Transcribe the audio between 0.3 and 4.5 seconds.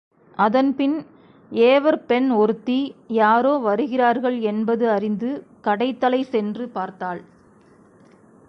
அதன்பின் ஏவற்பெண் ஒருத்தி யாரோ வருகிறார்கள்